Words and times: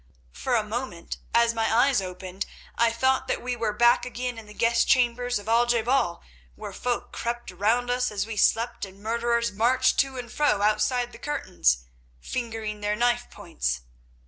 "For 0.31 0.55
a 0.55 0.63
moment, 0.63 1.17
as 1.31 1.53
my 1.53 1.71
eyes 1.71 2.01
opened, 2.01 2.47
I 2.75 2.91
thought 2.91 3.27
that 3.27 3.39
we 3.39 3.55
were 3.55 3.71
back 3.71 4.03
again 4.03 4.39
in 4.39 4.47
the 4.47 4.53
guest 4.55 4.87
chambers 4.87 5.37
of 5.37 5.47
Al 5.47 5.67
je 5.67 5.83
bal, 5.83 6.23
where 6.55 6.73
folk 6.73 7.11
crept 7.11 7.51
round 7.51 7.91
us 7.91 8.09
as 8.09 8.25
we 8.25 8.35
slept 8.35 8.83
and 8.83 8.97
murderers 9.03 9.51
marched 9.51 9.99
to 9.99 10.17
and 10.17 10.31
fro 10.31 10.63
outside 10.63 11.11
the 11.11 11.19
curtains, 11.19 11.83
fingering 12.19 12.81
their 12.81 12.95
knife 12.95 13.29
points. 13.29 13.81